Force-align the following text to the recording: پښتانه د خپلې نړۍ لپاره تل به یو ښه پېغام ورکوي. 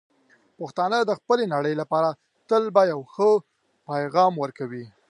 پښتانه 0.59 0.97
د 1.03 1.11
خپلې 1.19 1.45
نړۍ 1.55 1.73
لپاره 1.81 2.09
تل 2.49 2.63
به 2.75 2.81
یو 2.91 2.99
ښه 3.13 3.29
پېغام 3.87 4.33
ورکوي. 4.43 4.85